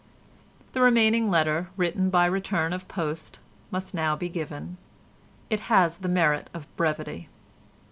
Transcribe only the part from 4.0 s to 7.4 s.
be given. It has the merit of brevity.